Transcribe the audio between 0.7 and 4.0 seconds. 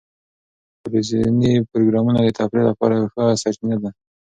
ټلویزیوني پروګرامونه د تفریح لپاره یوه ښه سرچینه ده.